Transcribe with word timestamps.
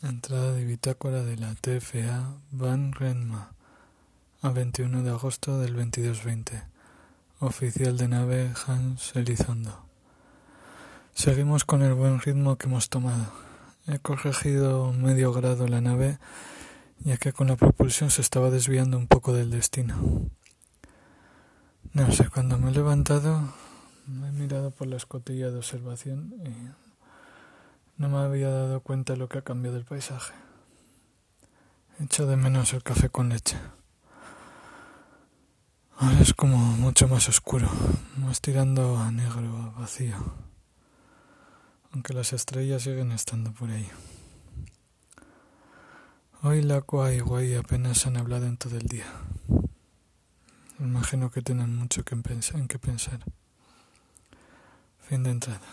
Entrada 0.00 0.52
de 0.52 0.64
bitácora 0.64 1.24
de 1.24 1.36
la 1.36 1.56
TFA 1.56 2.36
Van 2.52 2.92
Renma 2.92 3.50
a 4.42 4.50
21 4.50 5.02
de 5.02 5.10
agosto 5.10 5.58
del 5.58 5.74
2220. 5.74 6.62
Oficial 7.40 7.96
de 7.96 8.06
nave 8.06 8.52
Hans 8.64 9.16
Elizondo. 9.16 9.86
Seguimos 11.14 11.64
con 11.64 11.82
el 11.82 11.94
buen 11.94 12.20
ritmo 12.20 12.56
que 12.56 12.68
hemos 12.68 12.90
tomado. 12.90 13.32
He 13.88 13.98
corregido 13.98 14.92
medio 14.92 15.32
grado 15.32 15.66
la 15.66 15.80
nave 15.80 16.20
ya 17.00 17.16
que 17.16 17.32
con 17.32 17.48
la 17.48 17.56
propulsión 17.56 18.10
se 18.12 18.20
estaba 18.20 18.50
desviando 18.50 18.98
un 18.98 19.08
poco 19.08 19.32
del 19.32 19.50
destino. 19.50 20.30
No 21.92 22.12
sé, 22.12 22.28
cuando 22.28 22.56
me 22.56 22.70
he 22.70 22.72
levantado 22.72 23.52
me 24.06 24.28
he 24.28 24.32
mirado 24.32 24.70
por 24.70 24.86
la 24.86 24.96
escotilla 24.96 25.50
de 25.50 25.58
observación 25.58 26.34
y 26.44 26.87
no 27.98 28.08
me 28.08 28.18
había 28.18 28.48
dado 28.48 28.80
cuenta 28.80 29.16
lo 29.16 29.28
que 29.28 29.38
ha 29.38 29.42
cambiado 29.42 29.76
el 29.76 29.84
paisaje. 29.84 30.32
Echo 32.00 32.26
de 32.26 32.36
menos 32.36 32.72
el 32.72 32.84
café 32.84 33.10
con 33.10 33.28
leche. 33.28 33.58
Ahora 35.96 36.20
es 36.20 36.32
como 36.32 36.56
mucho 36.58 37.08
más 37.08 37.28
oscuro, 37.28 37.68
más 38.16 38.40
tirando 38.40 38.96
a 38.96 39.10
negro, 39.10 39.56
a 39.56 39.80
vacío. 39.80 40.16
Aunque 41.92 42.14
las 42.14 42.32
estrellas 42.32 42.82
siguen 42.82 43.10
estando 43.10 43.52
por 43.52 43.70
ahí. 43.70 43.90
Hoy 46.42 46.62
la 46.62 46.84
y 47.12 47.18
Guay 47.18 47.56
apenas 47.56 48.06
han 48.06 48.16
hablado 48.16 48.46
en 48.46 48.58
todo 48.58 48.76
el 48.76 48.86
día. 48.86 49.06
Imagino 50.78 51.32
que 51.32 51.42
tienen 51.42 51.74
mucho 51.74 52.04
en 52.08 52.68
qué 52.68 52.78
pensar. 52.78 53.24
Fin 55.00 55.24
de 55.24 55.30
entrada. 55.30 55.66